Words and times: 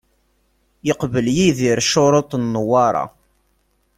Yeqbel 0.87 1.27
Yidir 1.35 1.79
ccuruṭ 1.85 2.31
n 2.35 2.43
Newwara. 2.53 3.05